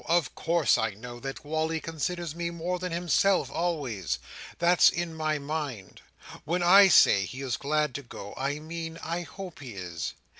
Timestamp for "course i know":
0.33-1.19